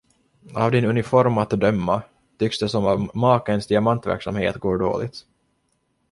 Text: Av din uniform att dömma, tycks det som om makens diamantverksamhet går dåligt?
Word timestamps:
Av 0.55 0.71
din 0.71 0.85
uniform 0.85 1.37
att 1.37 1.49
dömma, 1.49 2.01
tycks 2.39 2.59
det 2.59 2.69
som 2.69 2.85
om 2.85 3.11
makens 3.13 3.67
diamantverksamhet 3.67 4.55
går 4.55 4.77
dåligt? 4.79 5.25